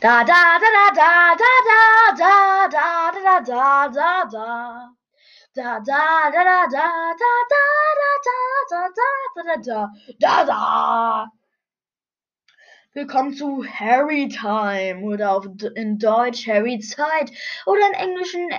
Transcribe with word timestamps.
Da 0.00 0.22
da 0.22 0.60
da 0.60 0.94
da 0.94 1.34
da 1.34 1.54
da 1.66 2.14
da 2.16 2.68
da 2.70 3.10
da 3.10 3.40
da 3.40 3.88
da 3.88 4.24
da. 4.30 4.94
Da 5.56 5.80
da 5.80 6.30
da 6.30 6.44
da 6.44 6.66
da 6.70 7.14
da 7.18 7.32
da 7.50 7.64
da 7.98 8.38
da 8.70 8.88
da 8.94 9.42
da 9.42 9.56
da 9.56 9.90
da 10.20 10.44
da. 10.44 11.26
Willkommen 12.92 13.32
zu 13.32 13.64
Harry 13.64 14.28
Time 14.28 15.02
oder 15.02 15.32
auf 15.32 15.48
in 15.74 15.98
Deutsch 15.98 16.46
Harry 16.46 16.78
Zeit 16.78 17.32
oder 17.66 17.80
im 17.88 17.94
Englischen 17.94 18.50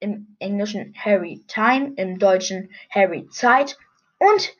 im 0.00 0.36
Englischen 0.40 0.94
Harry 0.96 1.44
Time, 1.46 1.92
im 1.96 2.18
Deutschen 2.18 2.70
Harry 2.90 3.28
Zeit 3.28 3.78
und 4.18 4.52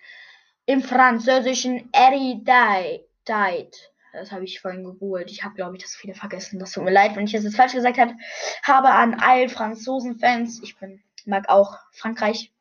im 0.66 0.82
Französischen 0.82 1.90
Harry 1.92 2.44
Died. 2.44 3.91
Das 4.12 4.30
habe 4.30 4.44
ich 4.44 4.60
vorhin 4.60 4.84
gegoogelt. 4.84 5.30
Ich 5.30 5.42
habe, 5.42 5.54
glaube 5.54 5.74
ich, 5.76 5.82
das 5.82 6.00
wieder 6.02 6.14
vergessen. 6.14 6.58
Das 6.58 6.72
tut 6.72 6.84
mir 6.84 6.90
leid, 6.90 7.16
wenn 7.16 7.24
ich 7.24 7.32
das 7.32 7.44
jetzt 7.44 7.56
falsch 7.56 7.72
gesagt 7.72 7.96
habe. 7.96 8.14
Habe 8.62 8.90
an 8.90 9.14
allen 9.14 9.48
Franzosen-Fans. 9.48 10.60
Ich 10.62 10.76
bin, 10.76 11.02
mag 11.24 11.48
auch 11.48 11.78
Frankreich. 11.92 12.52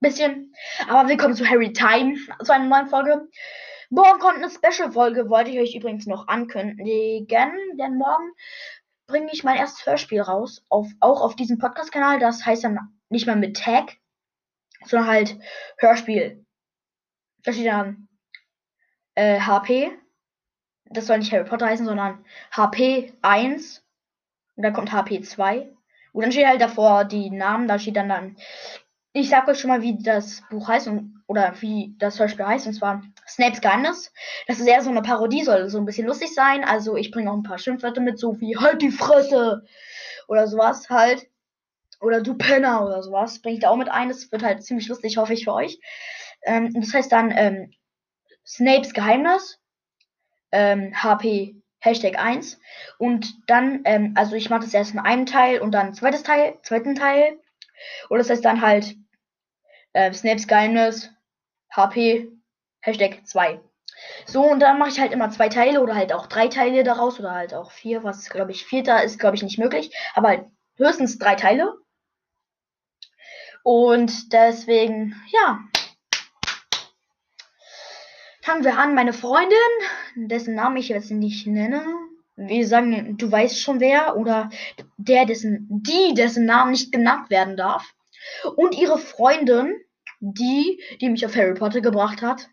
Bisschen. 0.00 0.54
Aber 0.86 1.08
willkommen 1.08 1.34
zu 1.34 1.48
Harry 1.48 1.72
Time. 1.72 2.18
Zu 2.44 2.52
einer 2.52 2.66
neuen 2.66 2.88
Folge. 2.88 3.26
Morgen 3.88 4.18
kommt 4.18 4.36
eine 4.36 4.50
Special-Folge. 4.50 5.30
Wollte 5.30 5.50
ich 5.50 5.60
euch 5.60 5.74
übrigens 5.74 6.04
noch 6.06 6.28
ankündigen. 6.28 7.26
Denn 7.80 7.96
morgen 7.96 8.32
bringe 9.06 9.32
ich 9.32 9.44
mein 9.44 9.56
erstes 9.56 9.86
Hörspiel 9.86 10.20
raus. 10.20 10.62
Auf, 10.68 10.88
auch 11.00 11.22
auf 11.22 11.36
diesem 11.36 11.56
Podcast-Kanal. 11.56 12.18
Das 12.18 12.44
heißt 12.44 12.64
dann 12.64 12.78
nicht 13.08 13.24
mehr 13.24 13.36
mit 13.36 13.56
Tag, 13.56 13.96
sondern 14.84 15.08
halt 15.08 15.38
Hörspiel. 15.78 16.44
Da 17.44 17.54
steht 17.54 17.66
dann 17.66 18.08
äh, 19.14 19.40
HP 19.40 19.98
das 20.90 21.06
soll 21.06 21.18
nicht 21.18 21.32
Harry 21.32 21.44
Potter 21.44 21.66
heißen, 21.66 21.86
sondern 21.86 22.24
HP 22.52 23.12
1 23.22 23.84
und 24.56 24.62
dann 24.62 24.72
kommt 24.72 24.92
HP 24.92 25.20
2. 25.20 25.68
Und 26.12 26.22
dann 26.22 26.32
steht 26.32 26.46
halt 26.46 26.60
davor 26.60 27.04
die 27.04 27.30
Namen, 27.30 27.68
da 27.68 27.78
steht 27.78 27.96
dann 27.96 28.08
dann. 28.08 28.36
Ich 29.12 29.28
sag 29.28 29.48
euch 29.48 29.58
schon 29.58 29.68
mal, 29.68 29.82
wie 29.82 29.98
das 30.02 30.42
Buch 30.50 30.68
heißt 30.68 30.88
und, 30.88 31.22
oder 31.26 31.54
wie 31.60 31.94
das 31.98 32.18
Hörspiel 32.18 32.46
heißt, 32.46 32.66
und 32.66 32.74
zwar 32.74 33.02
Snapes 33.26 33.60
Geheimnis. 33.60 34.12
Das 34.46 34.58
ist 34.58 34.66
eher 34.66 34.82
so 34.82 34.90
eine 34.90 35.02
Parodie, 35.02 35.42
soll 35.42 35.68
so 35.68 35.78
ein 35.78 35.86
bisschen 35.86 36.06
lustig 36.06 36.34
sein. 36.34 36.64
Also 36.64 36.96
ich 36.96 37.10
bringe 37.10 37.30
auch 37.30 37.36
ein 37.36 37.42
paar 37.42 37.58
Schimpfwörter 37.58 38.00
mit, 38.00 38.18
so 38.18 38.40
wie 38.40 38.56
halt 38.56 38.82
die 38.82 38.90
Fresse 38.90 39.64
oder 40.28 40.46
sowas 40.46 40.88
halt. 40.90 41.28
Oder 42.00 42.20
du 42.20 42.34
Penner 42.34 42.84
oder 42.84 43.02
sowas. 43.02 43.40
Bringe 43.40 43.56
ich 43.56 43.62
da 43.62 43.70
auch 43.70 43.76
mit 43.76 43.88
ein. 43.88 44.08
Das 44.08 44.30
wird 44.30 44.42
halt 44.42 44.62
ziemlich 44.62 44.88
lustig, 44.88 45.16
hoffe 45.16 45.32
ich 45.32 45.44
für 45.44 45.54
euch. 45.54 45.78
Ähm, 46.42 46.72
das 46.74 46.92
heißt 46.92 47.10
dann 47.10 47.32
ähm, 47.34 47.72
Snapes 48.44 48.92
Geheimnis 48.92 49.58
ähm, 50.56 50.92
HP 50.94 51.54
Hashtag 51.80 52.18
1. 52.18 52.58
Und 52.98 53.34
dann, 53.46 53.82
ähm, 53.84 54.14
also 54.16 54.34
ich 54.34 54.48
mache 54.48 54.62
das 54.62 54.72
erst 54.74 54.94
in 54.94 54.98
einem 54.98 55.26
Teil 55.26 55.60
und 55.60 55.72
dann 55.72 55.92
zweites 55.94 56.22
Teil, 56.22 56.58
zweiten 56.62 56.94
Teil. 56.94 57.38
Und 58.08 58.18
das 58.18 58.30
heißt 58.30 58.44
dann 58.44 58.62
halt 58.62 58.96
äh, 59.92 60.12
Snapes 60.12 60.48
Geheimnis 60.48 61.10
HP 61.70 62.32
Hashtag 62.80 63.26
2. 63.26 63.60
So, 64.24 64.42
und 64.44 64.60
dann 64.60 64.78
mache 64.78 64.90
ich 64.90 65.00
halt 65.00 65.12
immer 65.12 65.30
zwei 65.30 65.48
Teile 65.48 65.82
oder 65.82 65.94
halt 65.94 66.12
auch 66.12 66.26
drei 66.26 66.48
Teile 66.48 66.84
daraus 66.84 67.18
oder 67.20 67.32
halt 67.32 67.54
auch 67.54 67.70
vier, 67.70 68.02
was 68.02 68.30
glaube 68.30 68.52
ich, 68.52 68.64
vierter 68.64 69.02
ist, 69.04 69.18
glaube 69.18 69.36
ich, 69.36 69.42
nicht 69.42 69.58
möglich. 69.58 69.94
Aber 70.14 70.28
halt 70.28 70.46
höchstens 70.76 71.18
drei 71.18 71.34
Teile. 71.34 71.74
Und 73.62 74.32
deswegen, 74.32 75.20
ja, 75.32 75.60
Fangen 78.46 78.62
wir 78.62 78.78
an, 78.78 78.94
meine 78.94 79.12
Freundin, 79.12 79.58
dessen 80.14 80.54
Namen 80.54 80.76
ich 80.76 80.88
jetzt 80.88 81.10
nicht 81.10 81.48
nenne. 81.48 81.84
Wir 82.36 82.64
sagen, 82.64 83.16
du 83.18 83.32
weißt 83.32 83.60
schon 83.60 83.80
wer, 83.80 84.16
oder 84.16 84.50
der, 84.98 85.26
dessen, 85.26 85.66
die, 85.68 86.14
dessen 86.14 86.46
Namen 86.46 86.70
nicht 86.70 86.92
genannt 86.92 87.28
werden 87.28 87.56
darf. 87.56 87.92
Und 88.54 88.78
ihre 88.78 88.98
Freundin, 88.98 89.74
die, 90.20 90.80
die 91.00 91.10
mich 91.10 91.26
auf 91.26 91.34
Harry 91.34 91.54
Potter 91.54 91.80
gebracht 91.80 92.22
hat. 92.22 92.48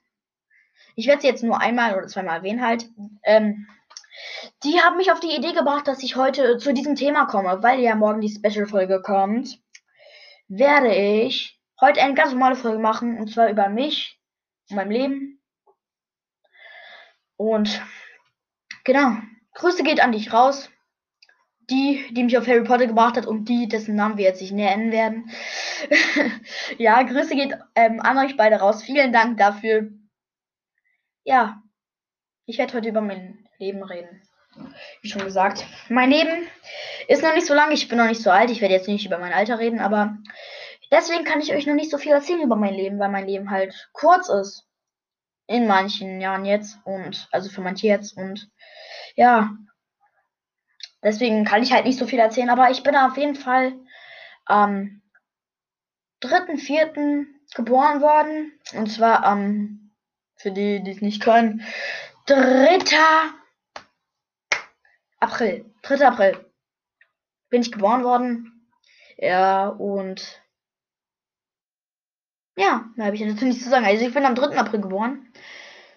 Ich 0.96 1.06
werde 1.06 1.22
sie 1.22 1.28
jetzt 1.28 1.44
nur 1.44 1.62
einmal 1.62 1.96
oder 1.96 2.08
zweimal 2.08 2.38
erwähnen 2.38 2.66
halt. 2.66 2.90
Ähm, 3.22 3.68
die 4.64 4.82
haben 4.82 4.98
mich 4.98 5.12
auf 5.12 5.20
die 5.20 5.36
Idee 5.36 5.54
gebracht, 5.54 5.88
dass 5.88 6.02
ich 6.02 6.16
heute 6.16 6.58
zu 6.58 6.74
diesem 6.74 6.96
Thema 6.96 7.26
komme, 7.28 7.62
weil 7.62 7.82
ja 7.82 7.94
morgen 7.94 8.22
die 8.22 8.34
Special-Folge 8.34 9.04
kommt. 9.04 9.60
Werde 10.48 10.92
ich 10.96 11.60
heute 11.80 12.02
eine 12.02 12.16
ganz 12.16 12.32
normale 12.32 12.56
Folge 12.56 12.80
machen, 12.80 13.20
und 13.20 13.32
zwar 13.32 13.48
über 13.52 13.70
mich 13.70 14.20
und 14.72 14.78
mein 14.78 14.90
Leben 14.90 15.40
und 17.38 17.82
genau, 18.84 19.18
Grüße 19.56 19.84
geht 19.84 20.02
an 20.02 20.12
dich 20.12 20.34
raus. 20.34 20.70
Die, 21.70 22.06
die 22.12 22.24
mich 22.24 22.38
auf 22.38 22.46
Harry 22.46 22.66
Potter 22.66 22.88
gebracht 22.88 23.16
hat 23.16 23.26
und 23.26 23.46
die, 23.46 23.70
dessen 23.70 23.96
Namen 23.96 24.18
wir 24.18 24.26
jetzt 24.26 24.42
nicht 24.42 24.52
nennen 24.52 24.92
werden. 24.92 25.32
ja, 26.78 27.02
Grüße 27.04 27.36
geht 27.36 27.58
ähm, 27.76 28.02
an 28.02 28.18
euch 28.18 28.36
beide 28.36 28.58
raus. 28.58 28.84
Vielen 28.84 29.14
Dank 29.14 29.38
dafür. 29.38 29.90
Ja, 31.24 31.64
ich 32.46 32.58
werde 32.58 32.74
heute 32.74 32.90
über 32.90 33.00
mein 33.00 33.48
Leben 33.60 33.82
reden. 33.82 34.22
Wie 35.02 35.10
schon 35.10 35.24
gesagt. 35.24 35.66
Mein 35.88 36.10
Leben 36.10 36.48
ist 37.08 37.24
noch 37.24 37.34
nicht 37.34 37.48
so 37.48 37.54
lang. 37.54 37.72
Ich 37.72 37.88
bin 37.88 37.98
noch 37.98 38.08
nicht 38.08 38.22
so 38.22 38.30
alt. 38.30 38.52
Ich 38.52 38.60
werde 38.60 38.74
jetzt 38.74 38.90
nicht 38.90 39.06
über 39.06 39.18
mein 39.18 39.34
Alter 39.34 39.58
reden, 39.58 39.80
aber 39.80 40.18
deswegen 40.92 41.24
kann 41.24 41.40
ich 41.40 41.54
euch 41.54 41.66
noch 41.66 41.76
nicht 41.76 41.92
so 41.92 41.98
viel 41.98 42.12
erzählen 42.12 42.42
über 42.42 42.58
mein 42.58 42.74
Leben, 42.74 43.00
weil 43.00 43.10
mein 43.10 43.26
Leben 43.26 43.50
halt 43.50 43.90
kurz 43.94 44.28
ist 44.28 44.68
in 45.48 45.68
manchen 45.68 46.22
Jahren 46.22 46.46
jetzt 46.46 46.78
und 46.86 47.28
also 47.32 47.50
für 47.50 47.62
manche 47.62 47.88
jetzt 47.88 48.16
und 48.18 48.50
ja, 49.16 49.52
deswegen 51.04 51.46
kann 51.46 51.64
ich 51.64 51.74
halt 51.74 51.86
nicht 51.86 52.00
so 52.00 52.08
viel 52.08 52.20
erzählen, 52.20 52.50
aber 52.50 52.72
ich 52.72 52.84
bin 52.84 52.96
auf 52.96 53.18
jeden 53.18 53.36
Fall 53.36 53.74
am 54.46 55.02
3.4. 56.22 57.26
geboren 57.56 58.02
worden 58.02 58.54
und 58.74 58.92
zwar 58.92 59.26
am, 59.26 59.92
für 60.38 60.52
die, 60.52 60.82
die 60.84 60.92
es 60.92 61.02
nicht 61.02 61.22
können, 61.22 61.64
3. 62.28 62.80
April, 65.20 65.66
3. 65.84 66.08
April 66.08 66.54
bin 67.50 67.62
ich 67.62 67.72
geboren 67.72 68.04
worden. 68.04 68.68
Ja, 69.18 69.68
und 69.68 70.43
ja, 72.56 72.86
da 72.98 73.06
habe 73.06 73.16
ich 73.16 73.24
dazu 73.24 73.46
nichts 73.46 73.64
zu 73.64 73.70
sagen. 73.70 73.86
Also 73.86 74.06
ich 74.06 74.14
bin 74.14 74.26
am 74.26 74.36
3. 74.36 74.58
April 74.58 74.82
geboren. 74.82 75.28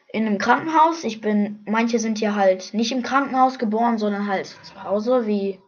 In 0.09 0.27
einem 0.27 0.39
Krankenhaus. 0.39 1.05
Ich 1.05 1.21
bin, 1.21 1.63
manche 1.67 1.99
sind 1.99 2.21
ja 2.21 2.35
halt 2.35 2.73
nicht 2.73 2.93
im 2.93 3.03
Krankenhaus 3.03 3.59
geboren, 3.59 3.99
sondern 3.99 4.27
halt 4.27 4.47
zu 4.47 4.83
Hause, 4.83 5.27
wie. 5.27 5.61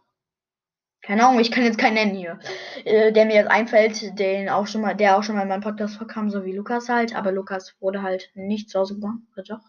Keine 1.01 1.25
Ahnung, 1.25 1.39
ich 1.39 1.49
kann 1.49 1.63
jetzt 1.63 1.77
keinen 1.77 1.93
nennen 1.93 2.15
hier. 2.15 2.39
Äh, 2.83 3.13
der 3.13 3.25
mir 3.25 3.35
jetzt 3.35 3.49
einfällt, 3.49 4.19
den 4.19 4.49
auch 4.49 4.67
schon 4.67 4.81
mal, 4.81 4.95
der 4.95 5.17
auch 5.17 5.23
schon 5.23 5.35
mal 5.35 5.43
in 5.43 5.47
meinem 5.47 5.61
Podcast 5.61 5.95
vorkam, 5.95 6.29
so 6.29 6.43
wie 6.43 6.51
Lukas 6.51 6.89
halt. 6.89 7.15
Aber 7.15 7.31
Lukas 7.31 7.75
wurde 7.79 8.01
halt 8.01 8.31
nicht 8.33 8.69
zu 8.69 8.79
Hause 8.79 8.95
geboren. 8.95 9.27
Oder 9.33 9.43
doch? 9.43 9.61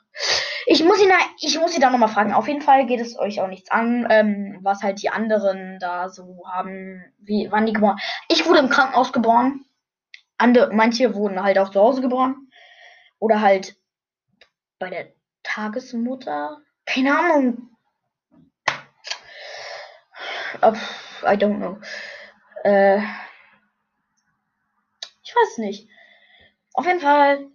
Ich 0.66 0.84
muss 0.84 1.00
ihn, 1.00 1.10
ich 1.40 1.58
muss 1.58 1.74
ihn 1.74 1.80
da 1.80 1.90
nochmal 1.90 2.08
fragen. 2.08 2.32
Auf 2.32 2.48
jeden 2.48 2.62
Fall 2.62 2.86
geht 2.86 3.00
es 3.00 3.18
euch 3.18 3.40
auch 3.40 3.48
nichts 3.48 3.70
an, 3.70 4.06
ähm, 4.10 4.58
was 4.62 4.82
halt 4.82 5.02
die 5.02 5.10
anderen 5.10 5.78
da 5.80 6.08
so 6.08 6.42
haben. 6.46 7.04
Wie, 7.18 7.48
wann 7.50 7.66
die 7.66 7.72
geboren? 7.72 7.98
Ich 8.28 8.46
wurde 8.46 8.60
im 8.60 8.68
Krankenhaus 8.68 9.12
geboren. 9.12 9.64
Andere, 10.40 10.72
manche 10.72 11.14
wurden 11.14 11.42
halt 11.42 11.58
auch 11.58 11.70
zu 11.70 11.80
Hause 11.80 12.00
geboren. 12.00 12.50
Oder 13.18 13.42
halt 13.42 13.76
bei 14.78 14.88
der 14.88 15.12
Tagesmutter. 15.42 16.62
Keine 16.86 17.18
Ahnung. 17.18 17.76
I 20.62 21.36
don't 21.36 21.58
know. 21.58 21.78
Äh, 22.64 23.00
ich 25.22 25.34
weiß 25.36 25.58
nicht. 25.58 25.88
Auf 26.72 26.86
jeden 26.86 27.00
Fall, 27.00 27.46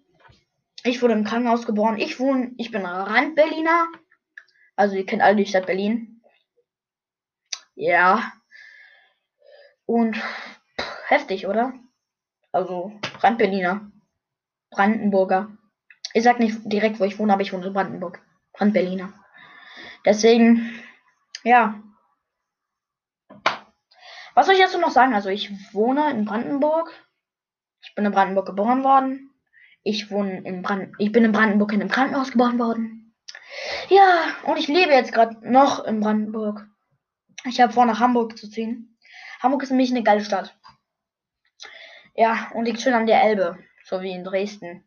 ich 0.84 1.02
wurde 1.02 1.16
im 1.16 1.24
Krankenhaus 1.24 1.66
geboren. 1.66 1.98
Ich 1.98 2.20
wohne, 2.20 2.52
ich 2.58 2.70
bin 2.70 2.86
Rand-Berliner. 2.86 3.88
Also 4.76 4.96
ihr 4.96 5.08
kennt 5.08 5.24
alle 5.24 5.38
die 5.38 5.48
Stadt 5.48 5.66
Berlin. 5.66 6.22
Ja. 7.74 8.32
Und 9.88 10.18
pff, 10.18 11.02
heftig, 11.08 11.48
oder? 11.48 11.74
Also 12.56 12.94
Rand-Berliner. 13.20 13.92
Brandenburger. 14.72 15.50
Ich 16.14 16.24
sag 16.24 16.40
nicht 16.40 16.58
direkt, 16.64 17.02
wo 17.02 17.04
ich 17.04 17.20
wohne, 17.20 17.34
aber 17.34 17.42
ich 17.42 17.52
wohne 17.52 17.68
in 17.68 17.74
Brandenburg. 17.74 18.22
Rand-Berliner. 18.54 19.12
Deswegen, 20.06 20.82
ja. 21.44 21.84
Was 24.36 24.46
soll 24.46 24.56
ich 24.56 24.62
dazu 24.62 24.80
noch 24.80 24.92
sagen? 24.92 25.14
Also 25.14 25.28
ich 25.28 25.52
wohne 25.74 26.10
in 26.12 26.24
Brandenburg. 26.24 26.94
Ich 27.84 27.94
bin 27.94 28.06
in 28.06 28.14
Brandenburg 28.14 28.46
geboren 28.46 28.86
worden. 28.86 29.32
Ich 29.84 30.10
wohne 30.10 30.40
in 30.46 30.62
Brand 30.62 30.94
ich 30.98 31.12
bin 31.12 31.26
in 31.26 31.34
Brandenburg 31.34 31.74
in 31.74 31.82
einem 31.82 31.92
Krankenhaus 31.92 32.32
geboren 32.32 32.58
worden. 32.58 33.14
Ja, 33.90 34.28
und 34.46 34.56
ich 34.56 34.70
lebe 34.70 34.94
jetzt 34.94 35.12
gerade 35.12 35.38
noch 35.42 35.84
in 35.84 36.00
Brandenburg. 36.00 36.66
Ich 37.44 37.60
habe 37.60 37.74
vor, 37.74 37.86
nach 37.86 38.00
Hamburg 38.00 38.38
zu 38.38 38.50
ziehen. 38.50 38.98
Hamburg 39.42 39.64
ist 39.64 39.72
nämlich 39.72 39.92
eine 39.92 40.04
geile 40.04 40.24
Stadt. 40.24 40.58
Ja, 42.16 42.50
und 42.54 42.66
liegt 42.66 42.80
schön 42.80 42.94
an 42.94 43.08
der 43.08 43.22
Elbe, 43.24 43.58
so 43.84 44.02
wie 44.02 44.12
in 44.12 44.24
Dresden. 44.24 44.86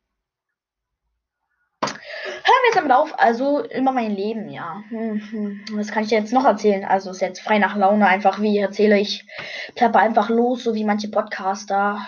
Hören 1.82 2.64
jetzt 2.66 2.76
damit 2.76 2.92
auf. 2.92 3.19
Also 3.19 3.60
immer 3.60 3.92
mein 3.92 4.16
Leben, 4.16 4.48
ja. 4.48 4.82
Hm, 4.88 5.20
hm. 5.30 5.64
Was 5.72 5.92
kann 5.92 6.04
ich 6.04 6.10
jetzt 6.10 6.32
noch 6.32 6.46
erzählen? 6.46 6.86
Also 6.86 7.10
ist 7.10 7.20
jetzt 7.20 7.40
frei 7.40 7.58
nach 7.58 7.76
Laune 7.76 8.06
einfach, 8.06 8.40
wie 8.40 8.56
erzähle 8.56 8.98
ich. 8.98 9.26
Plapper 9.75 9.98
einfach 9.98 10.30
los, 10.30 10.64
so 10.64 10.75
wie 10.75 10.84
manche 10.84 11.08
Podcaster. 11.08 12.06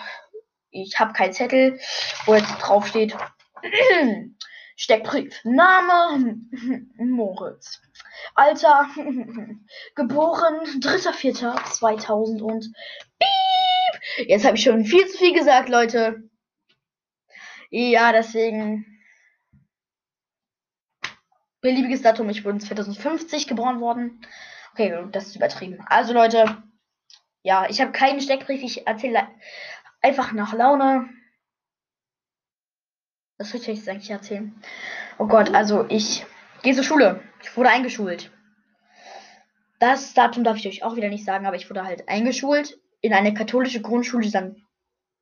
Ich 0.71 0.99
habe 0.99 1.13
keinen 1.13 1.33
Zettel, 1.33 1.79
wo 2.25 2.33
jetzt 2.33 2.57
drauf 2.57 2.87
steht. 2.87 3.15
Steckbrief. 4.75 5.39
Name 5.43 6.39
Moritz. 6.97 7.79
Alter 8.33 8.89
geboren 9.95 10.61
3.4.2000 10.79 12.41
und 12.41 12.73
Piep. 13.19 13.70
Jetzt 14.17 14.45
habe 14.45 14.57
ich 14.57 14.63
schon 14.63 14.85
viel 14.85 15.07
zu 15.07 15.17
viel 15.17 15.33
gesagt, 15.33 15.69
Leute. 15.69 16.29
Ja, 17.69 18.11
deswegen 18.11 18.85
beliebiges 21.61 22.01
Datum. 22.01 22.29
Ich 22.29 22.43
bin 22.43 22.59
2050 22.59 23.47
geboren 23.47 23.79
worden. 23.79 24.25
Okay, 24.73 25.05
das 25.11 25.27
ist 25.27 25.35
übertrieben. 25.35 25.83
Also 25.87 26.13
Leute, 26.13 26.63
ja, 27.43 27.69
ich 27.69 27.79
habe 27.81 27.91
keinen 27.91 28.21
Steckbrief. 28.21 28.61
Ich 28.63 28.87
erzähle 28.87 29.27
einfach 30.01 30.31
nach 30.33 30.53
Laune. 30.53 31.09
Was 33.37 33.53
will 33.53 33.61
ich 33.61 33.67
jetzt 33.67 33.89
eigentlich 33.89 34.09
erzählen? 34.09 34.53
Oh 35.17 35.27
Gott, 35.27 35.53
also 35.53 35.85
ich 35.89 36.25
gehe 36.63 36.75
zur 36.75 36.83
Schule. 36.83 37.23
Ich 37.41 37.55
wurde 37.55 37.69
eingeschult. 37.69 38.31
Das 39.79 40.13
Datum 40.13 40.43
darf 40.43 40.57
ich 40.57 40.67
euch 40.67 40.83
auch 40.83 40.95
wieder 40.95 41.09
nicht 41.09 41.25
sagen, 41.25 41.45
aber 41.45 41.55
ich 41.55 41.69
wurde 41.69 41.83
halt 41.83 42.07
eingeschult 42.07 42.79
in 43.01 43.13
eine 43.13 43.33
katholische 43.33 43.81
Grundschule. 43.81 44.29
Dann, 44.31 44.63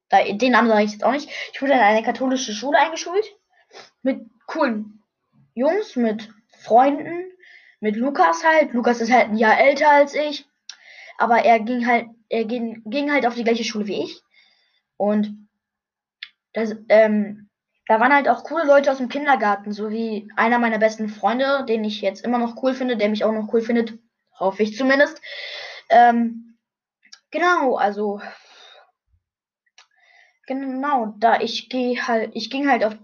da, 0.09 0.23
den 0.23 0.51
Namen 0.51 0.67
sage 0.67 0.83
ich 0.83 0.91
jetzt 0.91 1.03
auch 1.03 1.11
nicht. 1.11 1.29
Ich 1.53 1.61
wurde 1.61 1.73
in 1.73 1.79
eine 1.79 2.03
katholische 2.03 2.53
Schule 2.53 2.77
eingeschult. 2.77 3.25
Mit 4.01 4.21
coolen 4.45 5.03
Jungs, 5.53 5.95
mit 5.95 6.29
Freunden, 6.59 7.31
mit 7.79 7.95
Lukas 7.95 8.43
halt. 8.43 8.73
Lukas 8.73 9.01
ist 9.01 9.11
halt 9.11 9.29
ein 9.29 9.37
Jahr 9.37 9.59
älter 9.59 9.89
als 9.89 10.13
ich. 10.13 10.45
Aber 11.17 11.43
er 11.43 11.59
ging 11.59 11.85
halt, 11.85 12.07
er 12.29 12.45
ging, 12.45 12.81
ging 12.85 13.11
halt 13.11 13.25
auf 13.25 13.35
die 13.35 13.43
gleiche 13.43 13.63
Schule 13.63 13.87
wie 13.87 14.03
ich. 14.03 14.21
Und 14.97 15.47
das, 16.53 16.75
ähm, 16.89 17.49
da 17.87 17.99
waren 17.99 18.13
halt 18.13 18.29
auch 18.29 18.43
coole 18.43 18.65
Leute 18.65 18.91
aus 18.91 18.97
dem 18.97 19.09
Kindergarten, 19.09 19.71
so 19.71 19.89
wie 19.89 20.29
einer 20.35 20.59
meiner 20.59 20.77
besten 20.77 21.09
Freunde, 21.09 21.65
den 21.67 21.83
ich 21.83 22.01
jetzt 22.01 22.23
immer 22.23 22.37
noch 22.37 22.61
cool 22.61 22.73
finde, 22.73 22.97
der 22.97 23.09
mich 23.09 23.23
auch 23.23 23.31
noch 23.31 23.51
cool 23.51 23.61
findet, 23.61 23.97
hoffe 24.37 24.63
ich 24.63 24.77
zumindest. 24.77 25.21
Ähm, 25.89 26.48
genau, 27.31 27.75
also 27.75 28.21
genau, 30.47 31.13
da 31.17 31.39
ich 31.39 31.69
gehe 31.69 32.07
halt, 32.07 32.31
ich 32.35 32.49
ging 32.49 32.69
halt 32.69 32.83
auf, 32.83 32.95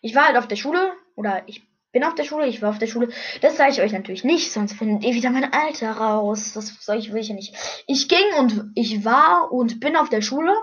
ich 0.00 0.14
war 0.14 0.26
halt 0.26 0.36
auf 0.36 0.48
der 0.48 0.56
Schule 0.56 0.92
oder 1.14 1.42
ich 1.46 1.62
bin 1.92 2.04
auf 2.04 2.14
der 2.14 2.24
Schule, 2.24 2.46
ich 2.46 2.62
war 2.62 2.70
auf 2.70 2.78
der 2.78 2.86
Schule. 2.86 3.10
Das 3.42 3.56
sage 3.56 3.70
ich 3.70 3.80
euch 3.80 3.92
natürlich 3.92 4.24
nicht, 4.24 4.52
sonst 4.52 4.72
findet 4.72 5.04
ihr 5.04 5.14
wieder 5.14 5.30
mein 5.30 5.52
Alter 5.52 5.92
raus. 5.92 6.52
Das 6.54 6.68
soll 6.84 6.96
ich 6.96 7.12
will 7.12 7.20
ich 7.20 7.28
ja 7.28 7.34
nicht. 7.34 7.54
Ich 7.86 8.08
ging 8.08 8.34
und 8.38 8.72
ich 8.74 9.04
war 9.04 9.52
und 9.52 9.78
bin 9.78 9.96
auf 9.96 10.08
der 10.08 10.22
Schule, 10.22 10.54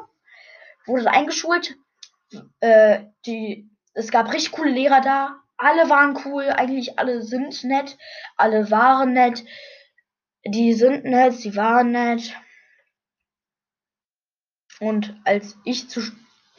wurde 0.85 1.09
eingeschult. 1.09 1.77
Äh, 2.59 3.05
die, 3.25 3.69
es 3.93 4.11
gab 4.11 4.33
richtig 4.33 4.51
coole 4.51 4.71
Lehrer 4.71 5.01
da. 5.01 5.39
Alle 5.57 5.89
waren 5.89 6.17
cool, 6.25 6.49
eigentlich 6.49 6.97
alle 6.99 7.21
sind 7.21 7.63
nett, 7.63 7.97
alle 8.37 8.71
waren 8.71 9.13
nett. 9.13 9.43
Die 10.45 10.73
sind 10.73 11.05
nett, 11.05 11.33
sie 11.33 11.55
waren 11.55 11.91
nett. 11.91 12.35
Und 14.79 15.19
als 15.25 15.57
ich 15.65 15.89
zu 15.89 16.01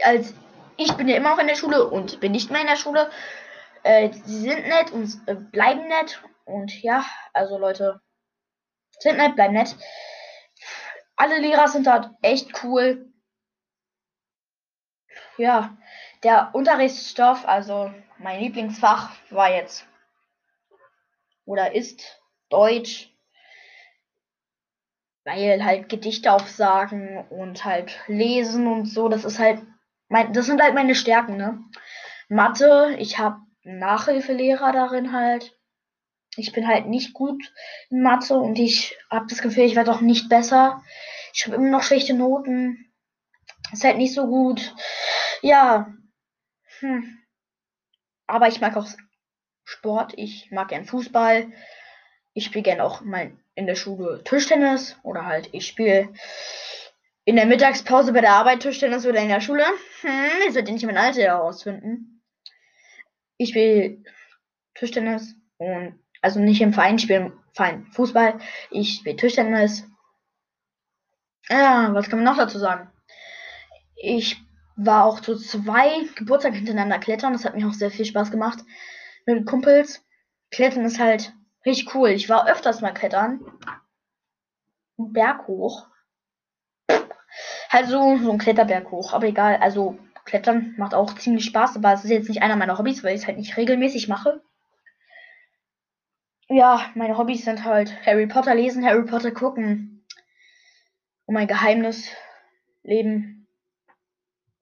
als 0.02 0.34
ich 0.76 0.92
bin 0.94 1.08
ja 1.08 1.16
immer 1.16 1.30
noch 1.30 1.38
in 1.38 1.46
der 1.46 1.56
Schule 1.56 1.86
und 1.86 2.20
bin 2.20 2.32
nicht 2.32 2.50
mehr 2.50 2.60
in 2.60 2.66
der 2.66 2.76
Schule 2.76 3.10
äh, 3.82 4.12
sie 4.12 4.40
sind 4.40 4.66
nett 4.66 4.92
und 4.92 5.20
äh, 5.26 5.34
bleiben 5.34 5.88
nett. 5.88 6.22
Und 6.44 6.82
ja, 6.82 7.04
also 7.32 7.58
Leute, 7.58 8.00
sind 8.98 9.16
nett, 9.16 9.36
bleiben 9.36 9.54
nett. 9.54 9.76
Alle 11.16 11.38
Lehrer 11.38 11.68
sind 11.68 11.86
dort 11.86 12.10
echt 12.22 12.62
cool. 12.64 13.12
Ja, 15.36 15.76
der 16.22 16.50
Unterrichtsstoff, 16.54 17.46
also 17.46 17.92
mein 18.18 18.40
Lieblingsfach 18.40 19.10
war 19.30 19.50
jetzt 19.50 19.86
oder 21.46 21.74
ist 21.74 22.20
Deutsch, 22.50 23.09
weil 25.30 25.64
halt 25.64 25.88
Gedichte 25.88 26.32
aufsagen 26.32 27.24
und 27.28 27.64
halt 27.64 28.00
lesen 28.06 28.66
und 28.66 28.86
so, 28.86 29.08
das 29.08 29.24
ist 29.24 29.38
halt 29.38 29.62
mein, 30.08 30.32
das 30.32 30.46
sind 30.46 30.60
halt 30.60 30.74
meine 30.74 30.94
Stärken, 30.94 31.36
ne? 31.36 31.62
Mathe, 32.28 32.96
ich 32.98 33.18
habe 33.18 33.40
Nachhilfelehrer 33.62 34.72
darin 34.72 35.12
halt. 35.12 35.56
Ich 36.36 36.52
bin 36.52 36.66
halt 36.66 36.86
nicht 36.86 37.12
gut 37.12 37.52
in 37.90 38.02
Mathe 38.02 38.34
und 38.34 38.58
ich 38.58 38.96
habe 39.10 39.26
das 39.28 39.42
Gefühl, 39.42 39.64
ich 39.64 39.76
werde 39.76 39.92
auch 39.92 40.00
nicht 40.00 40.28
besser. 40.28 40.82
Ich 41.32 41.44
habe 41.44 41.56
immer 41.56 41.70
noch 41.70 41.82
schlechte 41.82 42.14
Noten. 42.14 42.92
Ist 43.72 43.84
halt 43.84 43.98
nicht 43.98 44.14
so 44.14 44.26
gut. 44.26 44.74
Ja. 45.42 45.92
Hm. 46.80 47.18
Aber 48.26 48.48
ich 48.48 48.60
mag 48.60 48.76
auch 48.76 48.88
Sport. 49.64 50.14
Ich 50.16 50.50
mag 50.50 50.68
gern 50.68 50.84
Fußball. 50.84 51.52
Ich 52.32 52.46
spiele 52.46 52.62
gern 52.62 52.80
auch 52.80 53.02
mal 53.02 53.32
in 53.54 53.66
der 53.66 53.74
Schule 53.74 54.22
Tischtennis 54.24 54.96
oder 55.02 55.26
halt 55.26 55.48
ich 55.52 55.66
spiele 55.66 56.08
in 57.24 57.36
der 57.36 57.46
Mittagspause 57.46 58.12
bei 58.12 58.20
der 58.20 58.32
Arbeit 58.32 58.60
Tischtennis 58.60 59.06
oder 59.06 59.20
in 59.20 59.28
der 59.28 59.40
Schule. 59.40 59.64
Hm, 60.00 60.48
ich 60.48 60.54
sollte 60.54 60.72
nicht 60.72 60.86
mein 60.86 60.96
Alter 60.96 61.22
herausfinden 61.22 62.20
ich 63.40 63.48
spiele 63.50 63.96
Tischtennis 64.74 65.34
und 65.56 65.98
also 66.20 66.40
nicht 66.40 66.60
im 66.60 66.74
Verein, 66.74 66.96
ich 66.96 67.02
spiele 67.02 67.20
im 67.20 67.32
Verein 67.54 67.86
Fußball, 67.92 68.38
ich 68.70 68.96
spiele 68.96 69.16
Tischtennis. 69.16 69.84
Ja, 71.48 71.88
was 71.94 72.10
kann 72.10 72.22
man 72.22 72.26
noch 72.26 72.36
dazu 72.36 72.58
sagen? 72.58 72.90
Ich 73.96 74.36
war 74.76 75.06
auch 75.06 75.20
zu 75.20 75.36
zwei 75.36 76.04
Geburtstagen 76.16 76.56
hintereinander 76.56 76.98
klettern, 76.98 77.32
das 77.32 77.46
hat 77.46 77.56
mir 77.56 77.66
auch 77.66 77.72
sehr 77.72 77.90
viel 77.90 78.04
Spaß 78.04 78.30
gemacht 78.30 78.58
mit 79.24 79.46
Kumpels. 79.46 80.04
Klettern 80.50 80.84
ist 80.84 80.98
halt 80.98 81.32
richtig 81.66 81.94
cool. 81.94 82.10
Ich 82.10 82.28
war 82.28 82.48
öfters 82.48 82.80
mal 82.80 82.92
klettern. 82.92 83.40
Berg 84.96 85.46
hoch. 85.46 85.86
Halt 87.68 87.86
so, 87.86 88.18
so 88.18 88.32
ein 88.32 88.38
Kletterberg 88.38 88.90
hoch, 88.90 89.12
aber 89.12 89.26
egal, 89.26 89.56
also 89.56 89.98
Klettern 90.24 90.74
macht 90.76 90.94
auch 90.94 91.14
ziemlich 91.14 91.44
Spaß, 91.44 91.76
aber 91.76 91.92
es 91.92 92.04
ist 92.04 92.10
jetzt 92.10 92.28
nicht 92.28 92.42
einer 92.42 92.56
meiner 92.56 92.78
Hobbys, 92.78 93.02
weil 93.02 93.14
ich 93.14 93.22
es 93.22 93.26
halt 93.26 93.38
nicht 93.38 93.56
regelmäßig 93.56 94.08
mache. 94.08 94.42
Ja, 96.48 96.90
meine 96.94 97.16
Hobbys 97.16 97.44
sind 97.44 97.64
halt 97.64 98.04
Harry 98.04 98.26
Potter 98.26 98.54
lesen, 98.54 98.84
Harry 98.84 99.04
Potter 99.04 99.30
gucken. 99.30 100.04
Und 101.26 101.34
mein 101.34 101.46
Geheimnis 101.46 102.08
leben 102.82 103.46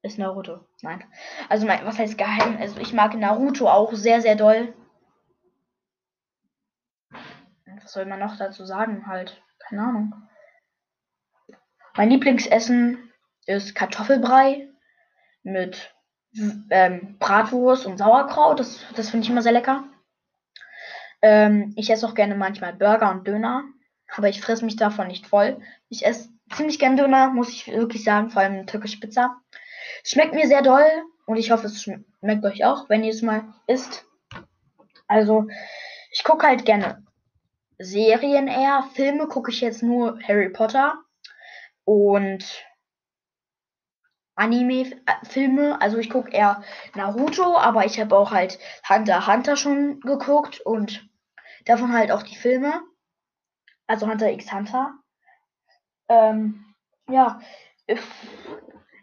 ist 0.02 0.18
Naruto. 0.18 0.60
Nein. 0.82 1.02
Also 1.48 1.66
mein, 1.66 1.84
was 1.86 1.98
heißt 1.98 2.18
geheim? 2.18 2.58
Also 2.60 2.78
ich 2.78 2.92
mag 2.92 3.14
Naruto 3.14 3.68
auch 3.68 3.92
sehr, 3.94 4.20
sehr 4.20 4.36
doll. 4.36 4.74
Was 7.88 7.94
soll 7.94 8.04
man 8.04 8.18
noch 8.18 8.36
dazu 8.36 8.66
sagen? 8.66 9.06
Halt, 9.06 9.42
keine 9.60 9.80
Ahnung. 9.80 10.12
Mein 11.96 12.10
Lieblingsessen 12.10 13.10
ist 13.46 13.74
Kartoffelbrei 13.74 14.68
mit 15.42 15.94
ähm, 16.68 17.16
Bratwurst 17.18 17.86
und 17.86 17.96
Sauerkraut. 17.96 18.60
Das, 18.60 18.84
das 18.94 19.08
finde 19.08 19.24
ich 19.24 19.30
immer 19.30 19.40
sehr 19.40 19.52
lecker. 19.52 19.84
Ähm, 21.22 21.72
ich 21.76 21.88
esse 21.88 22.06
auch 22.06 22.14
gerne 22.14 22.34
manchmal 22.34 22.74
Burger 22.74 23.10
und 23.10 23.26
Döner, 23.26 23.64
aber 24.14 24.28
ich 24.28 24.42
fresse 24.42 24.66
mich 24.66 24.76
davon 24.76 25.06
nicht 25.06 25.26
voll. 25.26 25.58
Ich 25.88 26.04
esse 26.04 26.28
ziemlich 26.52 26.78
gern 26.78 26.98
Döner, 26.98 27.30
muss 27.30 27.48
ich 27.48 27.68
wirklich 27.68 28.04
sagen, 28.04 28.28
vor 28.28 28.42
allem 28.42 28.66
türkische 28.66 29.00
Pizza. 29.00 29.40
Schmeckt 30.04 30.34
mir 30.34 30.46
sehr 30.46 30.60
doll 30.60 30.84
und 31.24 31.38
ich 31.38 31.52
hoffe, 31.52 31.68
es 31.68 31.82
schmeckt 31.82 32.44
euch 32.44 32.66
auch, 32.66 32.90
wenn 32.90 33.02
ihr 33.02 33.14
es 33.14 33.22
mal 33.22 33.54
isst. 33.66 34.04
Also, 35.06 35.46
ich 36.10 36.22
gucke 36.22 36.46
halt 36.46 36.66
gerne 36.66 37.07
Serien 37.78 38.48
eher. 38.48 38.88
Filme 38.94 39.28
gucke 39.28 39.50
ich 39.50 39.60
jetzt 39.60 39.82
nur 39.82 40.18
Harry 40.26 40.50
Potter. 40.50 40.98
Und 41.84 42.44
Anime-Filme. 44.38 45.80
Also 45.80 45.98
ich 45.98 46.10
gucke 46.10 46.30
eher 46.30 46.62
Naruto, 46.94 47.56
aber 47.56 47.84
ich 47.84 48.00
habe 48.00 48.16
auch 48.16 48.30
halt 48.30 48.58
Hunter 48.88 49.26
Hunter 49.26 49.56
schon 49.56 50.00
geguckt 50.00 50.60
und 50.60 51.08
davon 51.64 51.92
halt 51.92 52.12
auch 52.12 52.22
die 52.22 52.36
Filme. 52.36 52.82
Also 53.86 54.06
Hunter 54.06 54.30
x 54.30 54.52
Hunter. 54.52 54.94
Ähm, 56.08 56.64
ja, 57.10 57.40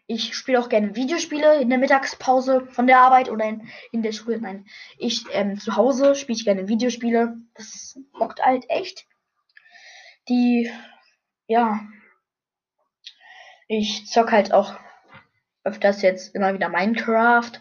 ich 0.08 0.36
spiele 0.36 0.60
auch 0.60 0.70
gerne 0.70 0.96
Videospiele 0.96 1.60
in 1.62 1.70
der 1.70 1.80
Mittagspause 1.80 2.68
von 2.68 2.88
der 2.88 3.00
Arbeit 3.00 3.30
oder 3.30 3.46
in, 3.46 3.68
in 3.92 4.04
der 4.04 4.12
Schule. 4.12 4.40
Nein, 4.40 4.66
ich 4.98 5.26
ähm, 5.32 5.60
zu 5.60 5.76
Hause 5.76 6.16
spiele 6.16 6.38
ich 6.38 6.46
gerne 6.46 6.68
Videospiele. 6.68 7.38
Das 7.56 8.00
bockt 8.14 8.44
halt 8.44 8.70
echt. 8.70 9.06
Die, 10.30 10.72
ja, 11.48 11.80
ich 13.68 14.08
zock 14.08 14.32
halt 14.32 14.54
auch 14.54 14.76
öfters 15.64 16.02
jetzt 16.02 16.36
immer 16.36 16.54
wieder 16.54 16.70
Minecraft 16.70 17.52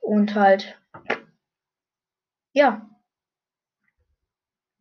Und 0.00 0.34
halt, 0.34 0.80
ja. 2.52 2.88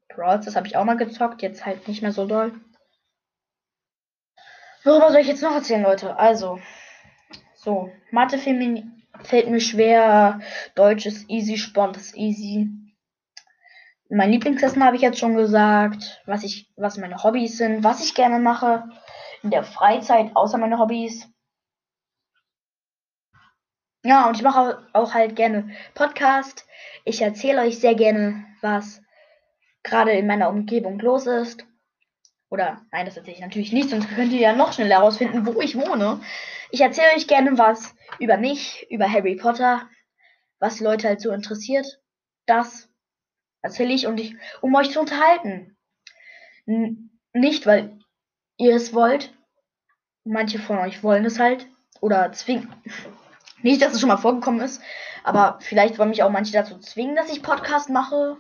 Brawls, 0.10 0.46
das 0.46 0.56
habe 0.56 0.68
ich 0.68 0.76
auch 0.76 0.84
mal 0.84 0.98
gezockt, 0.98 1.42
jetzt 1.42 1.66
halt 1.66 1.88
nicht 1.88 2.02
mehr 2.02 2.12
so 2.12 2.28
doll. 2.28 2.54
Worüber 4.84 5.12
soll 5.12 5.22
ich 5.22 5.28
jetzt 5.28 5.42
noch 5.42 5.54
erzählen, 5.54 5.84
Leute? 5.84 6.18
Also, 6.18 6.60
so, 7.64 7.92
Mathe 8.10 8.40
fällt 8.40 9.50
mir 9.50 9.60
schwer, 9.62 10.40
Deutsch 10.74 11.06
ist 11.06 11.30
easy, 11.30 11.58
Sport 11.58 11.96
ist 11.96 12.18
easy. 12.18 12.70
Mein 14.10 14.32
Lieblingsessen 14.32 14.84
habe 14.84 14.96
ich 14.96 15.04
jetzt 15.04 15.20
schon 15.20 15.36
gesagt, 15.36 16.22
was 16.26 16.44
ich, 16.44 16.72
was 16.76 16.98
meine 16.98 17.24
Hobbys 17.24 17.60
sind, 17.60 17.84
was 17.84 18.04
ich 18.04 18.16
gerne 18.16 18.40
mache 18.40 18.90
in 19.44 19.52
der 19.52 19.64
Freizeit, 19.64 20.36
außer 20.36 20.58
meine 20.58 20.80
Hobbys. 20.80 21.30
Ja, 24.04 24.28
und 24.28 24.36
ich 24.36 24.42
mache 24.42 24.88
auch 24.94 25.14
halt 25.14 25.36
gerne 25.36 25.70
Podcast. 25.94 26.66
Ich 27.06 27.22
erzähle 27.22 27.62
euch 27.62 27.80
sehr 27.80 27.94
gerne, 27.94 28.44
was 28.62 29.04
gerade 29.84 30.14
in 30.14 30.26
meiner 30.26 30.50
Umgebung 30.50 30.98
los 30.98 31.28
ist. 31.28 31.64
Oder 32.50 32.82
nein, 32.92 33.06
das 33.06 33.16
erzähle 33.16 33.36
ich 33.36 33.42
natürlich 33.42 33.72
nicht, 33.72 33.92
sonst 33.92 34.10
könnt 34.10 34.34
ihr 34.34 34.42
ja 34.42 34.54
noch 34.54 34.74
schneller 34.74 34.96
herausfinden, 34.96 35.46
wo 35.46 35.62
ich 35.62 35.78
wohne. 35.78 36.20
Ich 36.72 36.80
erzähle 36.80 37.16
euch 37.18 37.28
gerne 37.28 37.58
was 37.58 37.94
über 38.20 38.38
mich, 38.38 38.88
über 38.90 39.12
Harry 39.12 39.36
Potter, 39.36 39.90
was 40.60 40.80
Leute 40.80 41.10
halt 41.10 41.20
so 41.20 41.32
interessiert. 41.32 42.00
Das 42.46 42.90
erzähle 43.62 43.94
ich 43.94 44.08
und 44.08 44.18
ich, 44.20 44.36
um 44.62 44.74
euch 44.76 44.90
zu 44.92 45.02
unterhalten. 45.02 45.78
N 46.66 47.20
nicht, 47.34 47.66
weil 47.66 48.00
ihr 48.58 48.74
es 48.74 48.94
wollt. 48.94 49.34
Manche 50.24 50.60
von 50.60 50.78
euch 50.78 51.04
wollen 51.04 51.26
es 51.26 51.40
halt. 51.40 51.68
Oder 52.00 52.32
zwingen. 52.32 52.74
Nicht, 53.62 53.82
dass 53.82 53.94
es 53.94 54.00
schon 54.00 54.10
mal 54.10 54.18
vorgekommen 54.18 54.62
ist, 54.62 54.82
aber 55.24 55.60
vielleicht 55.62 56.00
wollen 56.00 56.10
mich 56.10 56.24
auch 56.24 56.32
manche 56.32 56.54
dazu 56.54 56.80
zwingen, 56.80 57.16
dass 57.16 57.32
ich 57.32 57.44
Podcast 57.44 57.90
mache. 57.90 58.38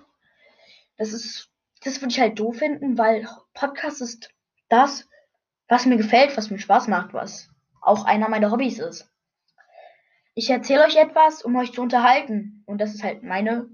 Das 0.97 1.11
ist, 1.11 1.49
das 1.83 2.01
würde 2.01 2.11
ich 2.11 2.19
halt 2.19 2.39
doof 2.39 2.57
finden, 2.57 2.97
weil 2.97 3.27
Podcast 3.53 4.01
ist 4.01 4.29
das, 4.69 5.07
was 5.67 5.85
mir 5.85 5.97
gefällt, 5.97 6.37
was 6.37 6.49
mir 6.49 6.59
Spaß 6.59 6.87
macht, 6.87 7.13
was 7.13 7.50
auch 7.81 8.05
einer 8.05 8.29
meiner 8.29 8.51
Hobbys 8.51 8.79
ist. 8.79 9.11
Ich 10.33 10.49
erzähle 10.49 10.85
euch 10.85 10.95
etwas, 10.95 11.43
um 11.43 11.55
euch 11.57 11.73
zu 11.73 11.81
unterhalten. 11.81 12.63
Und 12.65 12.79
das 12.79 12.93
ist 12.93 13.03
halt 13.03 13.23
meine. 13.23 13.69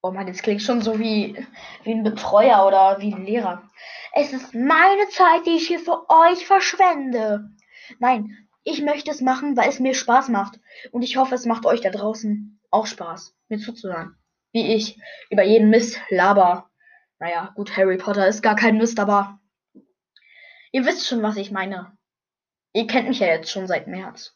Oh 0.00 0.10
man, 0.10 0.26
das 0.26 0.42
klingt 0.42 0.62
schon 0.62 0.82
so 0.82 0.98
wie, 0.98 1.36
wie 1.84 1.92
ein 1.92 2.02
Betreuer 2.02 2.66
oder 2.66 3.00
wie 3.00 3.12
ein 3.12 3.24
Lehrer. 3.24 3.68
Es 4.14 4.32
ist 4.32 4.54
meine 4.54 5.08
Zeit, 5.10 5.46
die 5.46 5.56
ich 5.56 5.68
hier 5.68 5.78
für 5.78 6.08
euch 6.10 6.46
verschwende. 6.46 7.50
Nein, 7.98 8.36
ich 8.64 8.82
möchte 8.82 9.10
es 9.10 9.20
machen, 9.20 9.56
weil 9.56 9.68
es 9.68 9.80
mir 9.80 9.94
Spaß 9.94 10.28
macht. 10.28 10.58
Und 10.90 11.02
ich 11.02 11.16
hoffe, 11.16 11.34
es 11.34 11.46
macht 11.46 11.66
euch 11.66 11.80
da 11.80 11.90
draußen 11.90 12.60
auch 12.70 12.86
Spaß, 12.86 13.36
mir 13.48 13.58
zuzuhören. 13.58 14.16
Wie 14.52 14.74
ich 14.74 15.00
über 15.30 15.44
jeden 15.44 15.70
Mist 15.70 16.00
laber. 16.10 16.70
Naja, 17.18 17.52
gut, 17.54 17.76
Harry 17.76 17.96
Potter 17.96 18.26
ist 18.26 18.42
gar 18.42 18.56
kein 18.56 18.78
Mist, 18.78 18.98
aber 18.98 19.38
ihr 20.72 20.84
wisst 20.84 21.06
schon, 21.06 21.22
was 21.22 21.36
ich 21.36 21.52
meine. 21.52 21.96
Ihr 22.74 22.86
kennt 22.86 23.08
mich 23.08 23.20
ja 23.20 23.26
jetzt 23.26 23.50
schon 23.50 23.66
seit 23.66 23.86
März. 23.86 24.34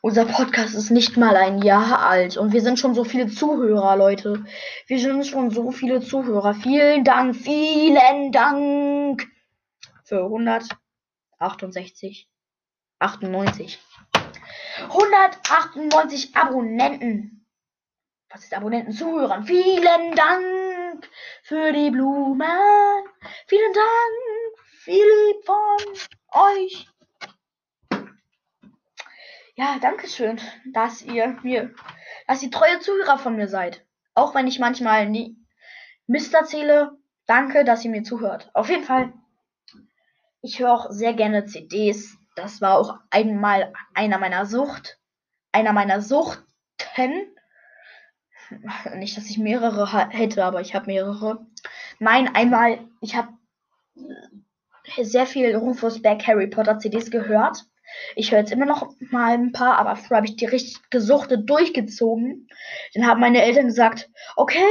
Unser 0.00 0.24
Podcast 0.26 0.74
ist 0.74 0.90
nicht 0.90 1.16
mal 1.16 1.36
ein 1.36 1.62
Jahr 1.62 2.04
alt 2.06 2.36
und 2.36 2.52
wir 2.52 2.60
sind 2.60 2.78
schon 2.78 2.94
so 2.94 3.04
viele 3.04 3.28
Zuhörer, 3.28 3.96
Leute. 3.96 4.44
Wir 4.86 4.98
sind 4.98 5.26
schon 5.26 5.50
so 5.50 5.70
viele 5.70 6.00
Zuhörer. 6.00 6.54
Vielen 6.54 7.04
Dank, 7.04 7.36
vielen 7.36 8.32
Dank 8.32 9.26
für 10.04 10.24
168 10.24 12.28
98. 12.98 13.78
198 14.88 16.36
Abonnenten. 16.36 17.46
Was 18.30 18.44
ist 18.44 18.54
Abonnenten? 18.54 18.92
Zuhörern. 18.92 19.44
Vielen 19.44 20.14
Dank 20.14 21.08
für 21.42 21.72
die 21.72 21.90
Blumen. 21.90 22.46
Vielen 23.46 23.72
Dank. 23.72 23.86
Lieb 24.86 25.44
von 25.44 25.78
euch. 26.32 26.91
Ja, 29.54 29.78
danke 29.80 30.08
schön, 30.08 30.40
dass 30.72 31.02
ihr 31.02 31.36
mir, 31.42 31.74
dass 32.26 32.42
ihr 32.42 32.50
treue 32.50 32.80
Zuhörer 32.80 33.18
von 33.18 33.36
mir 33.36 33.48
seid. 33.48 33.84
Auch 34.14 34.34
wenn 34.34 34.46
ich 34.46 34.58
manchmal 34.58 35.08
nie 35.08 35.36
Mist 36.06 36.32
erzähle. 36.34 36.92
Danke, 37.26 37.64
dass 37.64 37.84
ihr 37.84 37.90
mir 37.90 38.02
zuhört. 38.02 38.50
Auf 38.54 38.68
jeden 38.68 38.84
Fall. 38.84 39.12
Ich 40.40 40.58
höre 40.58 40.72
auch 40.72 40.90
sehr 40.90 41.12
gerne 41.14 41.44
CDs, 41.44 42.16
das 42.34 42.60
war 42.60 42.78
auch 42.78 42.98
einmal 43.10 43.72
einer 43.94 44.18
meiner 44.18 44.46
Sucht, 44.46 44.98
einer 45.52 45.72
meiner 45.72 46.00
Suchten. 46.00 46.42
Nicht, 48.94 49.16
dass 49.16 49.30
ich 49.30 49.38
mehrere 49.38 50.08
hätte, 50.10 50.44
aber 50.44 50.60
ich 50.60 50.74
habe 50.74 50.86
mehrere. 50.86 51.46
Nein, 51.98 52.34
einmal, 52.34 52.88
ich 53.00 53.14
habe 53.16 53.28
sehr 55.00 55.26
viel 55.26 55.54
Rufus 55.54 56.02
Beck 56.02 56.26
Harry 56.26 56.48
Potter 56.48 56.78
CDs 56.78 57.10
gehört. 57.10 57.64
Ich 58.16 58.30
höre 58.30 58.40
jetzt 58.40 58.52
immer 58.52 58.66
noch 58.66 58.94
mal 59.10 59.32
ein 59.32 59.52
paar, 59.52 59.78
aber 59.78 59.96
früher 59.96 60.18
habe 60.18 60.26
ich 60.26 60.36
die 60.36 60.46
richtig 60.46 60.78
gesuchtet 60.90 61.48
durchgezogen. 61.48 62.48
Dann 62.94 63.06
haben 63.06 63.20
meine 63.20 63.42
Eltern 63.42 63.66
gesagt, 63.66 64.10
okay, 64.36 64.68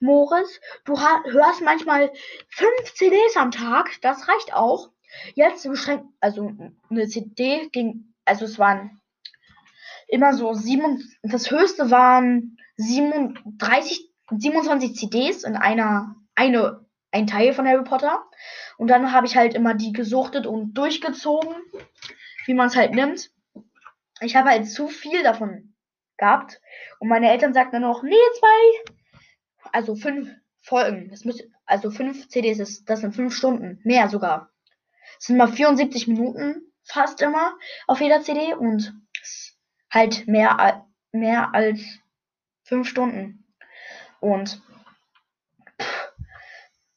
Moritz, 0.00 0.60
du 0.84 0.98
hörst 0.98 1.62
manchmal 1.62 2.10
fünf 2.48 2.94
CDs 2.94 3.36
am 3.36 3.50
Tag, 3.50 3.90
das 4.02 4.28
reicht 4.28 4.54
auch. 4.54 4.90
Jetzt 5.34 5.68
beschränkt, 5.68 6.06
also 6.20 6.52
eine 6.88 7.08
CD 7.08 7.68
ging, 7.72 8.14
also 8.24 8.44
es 8.44 8.58
waren 8.58 9.00
immer 10.08 10.34
so 10.34 10.54
sieben, 10.54 11.02
das 11.22 11.50
höchste 11.50 11.90
waren 11.90 12.56
37, 12.76 14.10
27 14.30 14.94
CDs 14.96 15.44
in 15.44 15.56
einer, 15.56 16.16
eine, 16.34 16.84
ein 17.12 17.26
Teil 17.26 17.52
von 17.52 17.66
Harry 17.66 17.84
Potter. 17.84 18.24
Und 18.78 18.88
dann 18.88 19.12
habe 19.12 19.26
ich 19.26 19.36
halt 19.36 19.54
immer 19.54 19.74
die 19.74 19.92
gesuchtet 19.92 20.46
und 20.46 20.74
durchgezogen, 20.74 21.54
wie 22.50 22.54
man 22.54 22.66
es 22.66 22.74
halt 22.74 22.92
nimmt. 22.92 23.30
Ich 24.20 24.34
habe 24.34 24.50
halt 24.50 24.68
zu 24.68 24.88
viel 24.88 25.22
davon 25.22 25.72
gehabt. 26.16 26.60
Und 26.98 27.06
meine 27.06 27.30
Eltern 27.30 27.54
sagten 27.54 27.74
dann 27.74 27.82
noch, 27.82 28.02
nee, 28.02 28.16
zwei, 28.40 28.90
also 29.70 29.94
fünf 29.94 30.28
Folgen. 30.60 31.08
Das 31.10 31.24
müsste, 31.24 31.48
also 31.64 31.92
fünf 31.92 32.26
CDs, 32.26 32.58
das, 32.58 32.84
das 32.84 33.02
sind 33.02 33.14
fünf 33.14 33.36
Stunden. 33.36 33.78
Mehr 33.84 34.08
sogar. 34.08 34.50
Es 35.16 35.26
sind 35.26 35.36
mal 35.36 35.46
74 35.46 36.08
Minuten 36.08 36.72
fast 36.82 37.22
immer 37.22 37.56
auf 37.86 38.00
jeder 38.00 38.20
CD 38.20 38.52
und 38.54 38.94
halt 39.88 40.26
mehr, 40.26 40.84
mehr 41.12 41.54
als 41.54 41.80
5 42.64 42.88
Stunden. 42.88 43.46
Und 44.18 44.60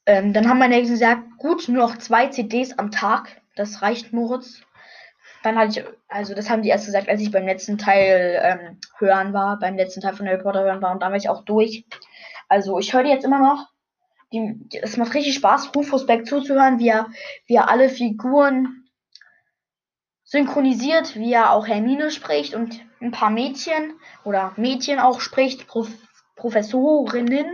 ähm, 0.08 0.34
dann 0.34 0.50
haben 0.50 0.58
meine 0.58 0.78
Eltern 0.78 0.94
gesagt, 0.94 1.38
gut, 1.38 1.68
nur 1.68 1.90
noch 1.90 2.00
zwei 2.00 2.26
CDs 2.30 2.80
am 2.80 2.90
Tag. 2.90 3.40
Das 3.56 3.84
reicht, 3.84 4.14
Moritz. 4.14 4.64
Dann 5.44 5.58
hatte 5.58 5.80
ich, 5.80 5.86
also 6.08 6.34
das 6.34 6.50
haben 6.50 6.62
die 6.62 6.70
erst 6.70 6.86
gesagt, 6.86 7.10
als 7.10 7.22
ich 7.22 7.32
beim 7.32 7.46
letzten 7.46 7.78
Teil 7.78 8.40
ähm, 8.42 8.80
hören 8.98 9.34
war, 9.34 9.60
beim 9.60 9.76
letzten 9.76 10.02
Teil 10.02 10.16
von 10.16 10.28
Harry 10.28 10.42
Potter 10.42 10.64
hören 10.64 10.82
war 10.82 10.92
und 10.92 11.02
dann 11.04 11.12
war 11.12 11.18
ich 11.18 11.30
auch 11.30 11.44
durch. 11.44 11.86
Also 12.48 12.80
ich 12.80 12.94
höre 12.94 13.04
die 13.04 13.10
jetzt 13.10 13.26
immer 13.26 13.40
noch 13.40 13.68
die, 14.34 14.68
es 14.82 14.98
macht 14.98 15.14
richtig 15.14 15.36
Spaß, 15.36 15.76
Rufus 15.76 16.06
Beck 16.06 16.26
zuzuhören, 16.26 16.80
wie 16.80 16.90
er, 16.90 17.08
wie 17.46 17.56
er 17.56 17.70
alle 17.70 17.90
Figuren 17.90 18.90
synchronisiert, 20.24 21.16
wie 21.16 21.32
er 21.32 21.52
auch 21.52 21.68
Hermine 21.68 22.10
spricht 22.10 22.56
und 22.56 22.82
ein 23.00 23.12
paar 23.12 23.30
Mädchen 23.30 23.94
oder 24.24 24.54
Mädchen 24.58 25.00
auch 25.00 25.22
spricht, 25.22 25.68
Prof 25.68 25.90
Professorinnen. 26.36 27.46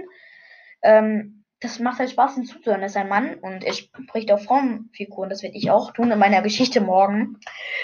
Ähm, 0.82 1.39
das 1.62 1.80
macht 1.80 2.00
halt 2.00 2.10
Spaß, 2.10 2.38
ihm 2.38 2.46
zuzuhören. 2.46 2.82
Er 2.82 2.88
ist 2.88 2.98
ein 2.98 3.10
Mann 3.10 3.36
und 3.36 3.64
er 3.64 3.74
spricht 3.74 4.32
auch 4.32 4.40
Frauenfiguren. 4.40 5.30
Das 5.30 5.44
werde 5.44 5.58
ich 5.58 5.72
auch 5.72 5.92
tun 5.92 6.12
in 6.12 6.20
meiner 6.20 6.42
Geschichte 6.42 6.80
morgen. 6.80 7.38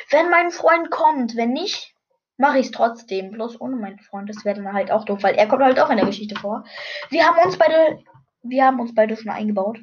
Wenn 0.09 0.29
mein 0.29 0.51
Freund 0.51 0.89
kommt, 0.91 1.35
wenn 1.35 1.51
nicht, 1.51 1.93
mache 2.37 2.59
ich 2.59 2.67
es 2.67 2.71
trotzdem. 2.71 3.31
Bloß 3.31 3.59
ohne 3.59 3.75
meinen 3.75 3.99
Freund. 3.99 4.29
Das 4.29 4.45
wäre 4.45 4.55
dann 4.55 4.73
halt 4.73 4.91
auch 4.91 5.03
doof, 5.03 5.23
weil 5.23 5.35
er 5.35 5.47
kommt 5.47 5.63
halt 5.63 5.79
auch 5.79 5.89
in 5.89 5.97
der 5.97 6.05
Geschichte 6.05 6.35
vor. 6.39 6.63
Wir 7.09 7.27
haben 7.27 7.45
uns 7.45 7.57
beide 7.57 8.01
wir 8.47 8.65
haben 8.65 8.79
uns 8.79 8.93
beide 8.93 9.17
schon 9.17 9.31
eingebaut. 9.31 9.79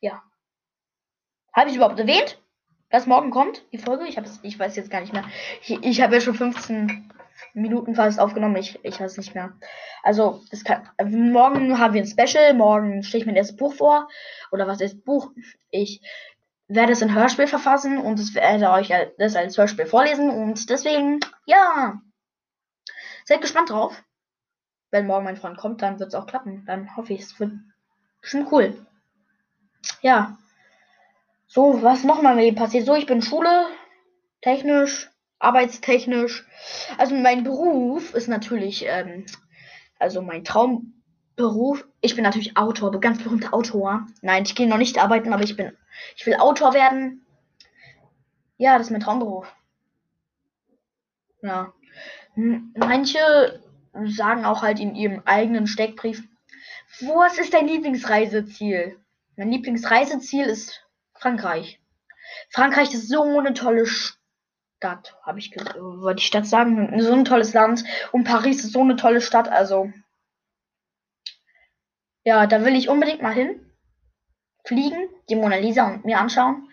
Ja. 0.00 0.22
Habe 1.52 1.70
ich 1.70 1.76
überhaupt 1.76 1.98
erwähnt, 1.98 2.40
dass 2.90 3.06
morgen 3.06 3.30
kommt, 3.30 3.64
die 3.72 3.78
Folge? 3.78 4.06
Ich, 4.06 4.18
ich 4.42 4.58
weiß 4.58 4.76
jetzt 4.76 4.90
gar 4.90 5.00
nicht 5.00 5.12
mehr. 5.12 5.24
Ich, 5.62 5.70
ich 5.82 6.00
habe 6.00 6.14
ja 6.14 6.20
schon 6.20 6.34
15 6.34 7.12
Minuten 7.54 7.94
fast 7.94 8.18
aufgenommen. 8.18 8.56
Ich, 8.56 8.78
ich 8.84 9.00
weiß 9.00 9.16
nicht 9.18 9.34
mehr. 9.34 9.52
Also, 10.02 10.42
kann, 10.64 10.88
morgen 11.04 11.78
haben 11.78 11.94
wir 11.94 12.02
ein 12.02 12.06
Special. 12.06 12.54
Morgen 12.54 13.02
stelle 13.02 13.22
ich 13.22 13.26
mein 13.26 13.36
erstes 13.36 13.56
Buch 13.56 13.74
vor. 13.74 14.08
Oder 14.52 14.66
was 14.66 14.80
ist 14.80 15.04
Buch? 15.04 15.30
Ich 15.70 16.00
werde 16.68 16.92
es 16.92 17.02
in 17.02 17.14
Hörspiel 17.14 17.46
verfassen 17.46 17.98
und 17.98 18.18
es 18.18 18.34
werde 18.34 18.70
euch 18.70 18.92
das 19.18 19.36
als 19.36 19.56
Hörspiel 19.56 19.86
vorlesen. 19.86 20.30
Und 20.30 20.68
deswegen, 20.70 21.20
ja. 21.44 22.00
Seid 23.24 23.40
gespannt 23.40 23.70
drauf 23.70 24.02
wenn 24.90 25.06
morgen 25.06 25.24
mein 25.24 25.36
Freund 25.36 25.58
kommt, 25.58 25.82
dann 25.82 25.98
wird 25.98 26.08
es 26.08 26.14
auch 26.14 26.26
klappen. 26.26 26.64
Dann 26.66 26.96
hoffe 26.96 27.12
ich, 27.12 27.20
es 27.20 27.38
wird 27.40 27.52
schon 28.22 28.46
cool. 28.50 28.86
Ja. 30.00 30.38
So, 31.46 31.82
was 31.82 32.04
nochmal 32.04 32.34
mit 32.34 32.46
ihm 32.46 32.54
passiert? 32.54 32.86
So, 32.86 32.94
ich 32.94 33.06
bin 33.06 33.22
Schule, 33.22 33.66
technisch, 34.40 35.10
arbeitstechnisch. 35.38 36.46
Also 36.98 37.14
mein 37.14 37.44
Beruf 37.44 38.14
ist 38.14 38.28
natürlich, 38.28 38.84
ähm, 38.86 39.26
also 39.98 40.22
mein 40.22 40.44
Traumberuf. 40.44 41.86
Ich 42.00 42.14
bin 42.14 42.24
natürlich 42.24 42.56
Autor, 42.56 42.98
ganz 43.00 43.22
berühmter 43.22 43.54
Autor. 43.54 44.06
Nein, 44.22 44.44
ich 44.44 44.54
gehe 44.54 44.68
noch 44.68 44.78
nicht 44.78 44.98
arbeiten, 44.98 45.32
aber 45.32 45.42
ich 45.42 45.56
bin, 45.56 45.76
ich 46.16 46.26
will 46.26 46.36
Autor 46.36 46.74
werden. 46.74 47.26
Ja, 48.58 48.78
das 48.78 48.86
ist 48.86 48.92
mein 48.92 49.00
Traumberuf. 49.00 49.46
Ja. 51.42 51.72
Manche 52.34 53.60
sagen 54.04 54.44
auch 54.44 54.62
halt 54.62 54.80
in 54.80 54.94
ihrem 54.94 55.22
eigenen 55.24 55.66
Steckbrief, 55.66 56.22
was 57.00 57.38
ist 57.38 57.52
dein 57.52 57.66
Lieblingsreiseziel? 57.66 58.98
Mein 59.36 59.50
Lieblingsreiseziel 59.50 60.46
ist 60.46 60.82
Frankreich. 61.14 61.80
Frankreich 62.50 62.92
ist 62.94 63.08
so 63.08 63.22
eine 63.22 63.54
tolle 63.54 63.86
Stadt, 63.86 64.18
habe 64.82 65.38
ich 65.38 65.54
wollte 65.78 66.20
die 66.20 66.26
Stadt 66.26 66.46
sagen, 66.46 67.00
so 67.00 67.12
ein 67.12 67.24
tolles 67.24 67.54
Land 67.54 67.84
und 68.12 68.24
Paris 68.24 68.64
ist 68.64 68.72
so 68.72 68.80
eine 68.80 68.96
tolle 68.96 69.20
Stadt, 69.20 69.48
also 69.48 69.92
ja, 72.24 72.46
da 72.46 72.64
will 72.64 72.74
ich 72.74 72.88
unbedingt 72.88 73.22
mal 73.22 73.32
hin. 73.32 73.60
Fliegen, 74.64 75.08
die 75.28 75.36
Mona 75.36 75.56
Lisa 75.56 75.86
und 75.86 76.04
mir 76.04 76.18
anschauen. 76.18 76.68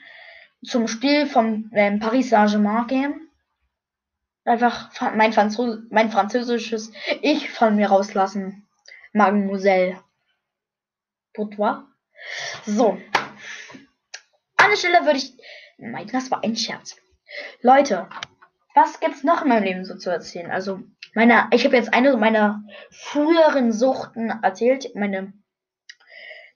Zum 0.65 0.87
Spiel 0.87 1.27
von 1.27 1.69
ähm, 1.73 1.99
Paris 1.99 2.29
Saint-Germain 2.29 2.87
gehen 2.87 3.23
einfach 4.45 4.91
mein, 5.15 5.33
Französ 5.33 5.79
mein 5.89 6.11
französisches 6.11 6.91
Ich 7.21 7.51
von 7.51 7.75
mir 7.75 7.87
rauslassen. 7.87 8.67
Mademoiselle. 9.13 10.01
Pourtois. 11.33 11.83
So. 12.65 12.97
An 14.57 14.69
der 14.69 14.77
Stelle 14.77 15.05
würde 15.05 15.17
ich. 15.17 15.37
Nein, 15.77 16.07
das 16.11 16.31
war 16.31 16.43
ein 16.43 16.55
Scherz. 16.55 16.95
Leute, 17.61 18.07
was 18.75 18.99
gibt's 18.99 19.23
noch 19.23 19.43
in 19.43 19.49
meinem 19.49 19.63
Leben 19.63 19.85
so 19.85 19.95
zu 19.95 20.09
erzählen? 20.09 20.51
Also, 20.51 20.79
meine, 21.13 21.47
ich 21.51 21.65
habe 21.65 21.75
jetzt 21.75 21.93
eine 21.93 22.15
meiner 22.17 22.63
früheren 22.89 23.71
Suchten 23.71 24.29
erzählt. 24.29 24.95
Meine, 24.95 25.33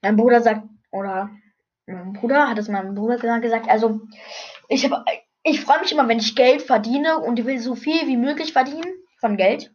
mein 0.01 0.15
Bruder 0.15 0.41
sagt, 0.41 0.67
oder 0.91 1.29
mein 1.86 2.13
Bruder 2.13 2.50
hat 2.50 2.57
es 2.57 2.69
meinem 2.69 2.96
Bruder 2.96 3.39
gesagt. 3.39 3.69
Also, 3.69 4.01
ich 4.67 4.84
habe 4.84 5.05
ich 5.43 5.62
freue 5.62 5.79
mich 5.79 5.91
immer, 5.91 6.07
wenn 6.07 6.19
ich 6.19 6.36
Geld 6.36 6.62
verdiene 6.62 7.19
und 7.19 7.39
ich 7.39 7.46
will 7.46 7.60
so 7.60 7.75
viel 7.75 8.07
wie 8.07 8.17
möglich 8.17 8.51
verdienen 8.51 8.93
von 9.19 9.38
Geld. 9.38 9.74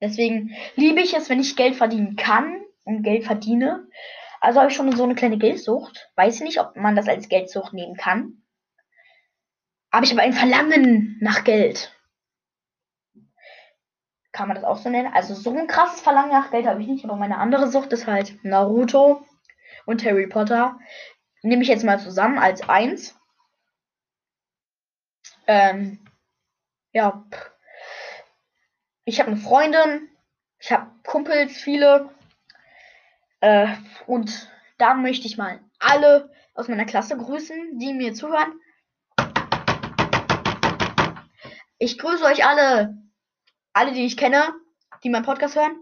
Deswegen 0.00 0.54
liebe 0.76 1.00
ich 1.00 1.14
es, 1.16 1.28
wenn 1.28 1.40
ich 1.40 1.56
Geld 1.56 1.74
verdienen 1.74 2.14
kann 2.14 2.62
und 2.84 3.02
Geld 3.02 3.24
verdiene. 3.24 3.88
Also 4.40 4.60
habe 4.60 4.70
ich 4.70 4.76
schon 4.76 4.94
so 4.94 5.02
eine 5.02 5.16
kleine 5.16 5.38
Geldsucht. 5.38 6.08
Weiß 6.14 6.36
ich 6.36 6.42
nicht, 6.42 6.60
ob 6.60 6.76
man 6.76 6.94
das 6.94 7.08
als 7.08 7.28
Geldsucht 7.28 7.72
nehmen 7.72 7.96
kann. 7.96 8.42
Aber 9.90 10.04
ich 10.04 10.10
habe 10.10 10.22
ein 10.22 10.32
Verlangen 10.32 11.16
nach 11.20 11.44
Geld. 11.44 11.94
Kann 14.32 14.48
man 14.48 14.54
das 14.54 14.64
auch 14.64 14.78
so 14.78 14.90
nennen? 14.90 15.12
Also 15.12 15.34
so 15.34 15.50
ein 15.56 15.66
krasses 15.66 16.00
Verlangen 16.00 16.30
nach 16.30 16.50
Geld 16.50 16.66
habe 16.66 16.80
ich 16.82 16.88
nicht, 16.88 17.04
aber 17.04 17.16
meine 17.16 17.38
andere 17.38 17.68
Sucht 17.68 17.92
ist 17.92 18.06
halt 18.06 18.44
Naruto 18.44 19.26
und 19.86 20.04
Harry 20.04 20.26
Potter. 20.26 20.78
Nehme 21.42 21.62
ich 21.62 21.68
jetzt 21.68 21.84
mal 21.84 21.98
zusammen 21.98 22.38
als 22.38 22.68
eins. 22.68 23.18
Ähm, 25.46 25.98
ja. 26.92 27.24
Ich 29.04 29.18
habe 29.18 29.30
eine 29.30 29.40
Freundin. 29.40 30.08
Ich 30.58 30.70
habe 30.70 30.90
Kumpels, 31.04 31.56
viele. 31.56 32.10
Äh, 33.40 33.68
und 34.06 34.50
da 34.76 34.94
möchte 34.94 35.26
ich 35.26 35.38
mal 35.38 35.60
alle 35.78 36.30
aus 36.54 36.68
meiner 36.68 36.84
Klasse 36.84 37.16
grüßen, 37.16 37.78
die 37.78 37.94
mir 37.94 38.12
zuhören. 38.12 38.60
Ich 41.80 41.96
grüße 41.96 42.24
euch 42.24 42.44
alle. 42.44 42.98
Alle, 43.72 43.92
die 43.92 44.04
ich 44.04 44.16
kenne, 44.16 44.52
die 45.04 45.10
meinen 45.10 45.24
Podcast 45.24 45.54
hören. 45.54 45.80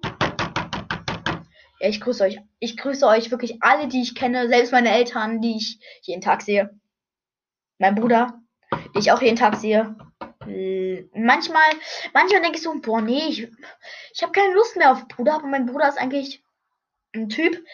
Ja, 1.80 1.88
ich 1.88 2.02
grüße 2.02 2.22
euch. 2.22 2.38
Ich 2.58 2.76
grüße 2.76 3.06
euch 3.06 3.30
wirklich 3.30 3.62
alle, 3.62 3.88
die 3.88 4.02
ich 4.02 4.14
kenne, 4.14 4.48
selbst 4.48 4.72
meine 4.72 4.90
Eltern, 4.90 5.40
die 5.40 5.56
ich 5.56 5.78
jeden 6.02 6.20
Tag 6.20 6.42
sehe. 6.42 6.78
Mein 7.78 7.94
Bruder, 7.94 8.38
die 8.94 8.98
ich 8.98 9.10
auch 9.10 9.22
jeden 9.22 9.36
Tag 9.36 9.56
sehe. 9.56 9.96
Manchmal, 11.14 11.64
manchmal 12.12 12.42
denke 12.42 12.58
ich 12.58 12.62
so, 12.62 12.78
boah, 12.78 13.00
nee, 13.00 13.28
ich, 13.28 13.48
ich 14.12 14.22
habe 14.22 14.32
keine 14.32 14.54
Lust 14.54 14.76
mehr 14.76 14.92
auf 14.92 15.08
Bruder, 15.08 15.36
aber 15.36 15.46
mein 15.46 15.66
Bruder 15.66 15.88
ist 15.88 15.98
eigentlich 15.98 16.44
ein 17.14 17.30
Typ, 17.30 17.64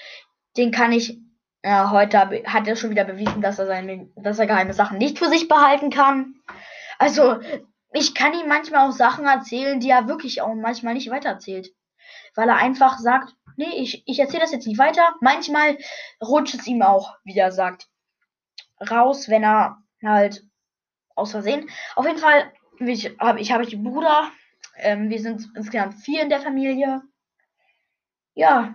den 0.56 0.70
kann 0.70 0.92
ich, 0.92 1.18
ja, 1.64 1.90
heute 1.90 2.18
hat 2.46 2.66
er 2.68 2.76
schon 2.76 2.90
wieder 2.90 3.04
bewiesen, 3.04 3.42
dass 3.42 3.58
er 3.58 3.66
seine, 3.66 4.08
dass 4.16 4.38
er 4.38 4.46
geheime 4.46 4.74
Sachen 4.74 4.98
nicht 4.98 5.18
für 5.18 5.28
sich 5.28 5.48
behalten 5.48 5.90
kann. 5.90 6.36
Also, 6.98 7.40
ich 7.92 8.14
kann 8.14 8.32
ihm 8.34 8.48
manchmal 8.48 8.88
auch 8.88 8.92
Sachen 8.92 9.24
erzählen, 9.26 9.80
die 9.80 9.90
er 9.90 10.08
wirklich 10.08 10.40
auch 10.40 10.54
manchmal 10.54 10.94
nicht 10.94 11.10
weitererzählt. 11.10 11.74
Weil 12.34 12.48
er 12.48 12.56
einfach 12.56 12.98
sagt, 12.98 13.34
nee, 13.56 13.70
ich, 13.76 14.02
ich 14.06 14.18
erzähle 14.18 14.42
das 14.42 14.52
jetzt 14.52 14.66
nicht 14.66 14.78
weiter. 14.78 15.14
Manchmal 15.20 15.76
rutscht 16.22 16.54
es 16.54 16.66
ihm 16.66 16.82
auch, 16.82 17.14
wie 17.24 17.36
er 17.36 17.52
sagt, 17.52 17.88
raus, 18.90 19.28
wenn 19.28 19.44
er 19.44 19.78
halt 20.02 20.42
aus 21.14 21.32
Versehen. 21.32 21.68
Auf 21.94 22.06
jeden 22.06 22.18
Fall, 22.18 22.52
ich 22.78 23.16
habe 23.18 23.40
ich 23.40 23.52
hab 23.52 23.60
einen 23.60 23.84
Bruder. 23.84 24.30
Ähm, 24.76 25.10
wir 25.10 25.20
sind 25.20 25.50
insgesamt 25.54 25.94
vier 25.94 26.22
in 26.22 26.30
der 26.30 26.40
Familie. 26.40 27.02
Ja. 28.34 28.74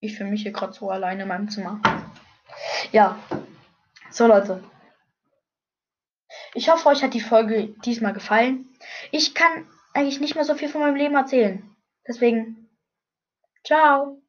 Ich 0.00 0.16
fühle 0.16 0.30
mich 0.30 0.42
hier 0.42 0.52
gerade 0.52 0.74
so 0.74 0.90
alleine 0.90 1.22
in 1.22 1.28
meinem 1.28 1.48
Zimmer. 1.48 1.80
Ja. 2.92 3.18
So, 4.10 4.26
Leute. 4.26 4.62
Ich 6.58 6.68
hoffe, 6.68 6.88
euch 6.88 7.04
hat 7.04 7.14
die 7.14 7.20
Folge 7.20 7.68
diesmal 7.84 8.12
gefallen. 8.12 8.68
Ich 9.12 9.32
kann 9.32 9.68
eigentlich 9.94 10.18
nicht 10.18 10.34
mehr 10.34 10.42
so 10.42 10.56
viel 10.56 10.68
von 10.68 10.80
meinem 10.80 10.96
Leben 10.96 11.14
erzählen. 11.14 11.62
Deswegen, 12.08 12.68
ciao. 13.62 14.20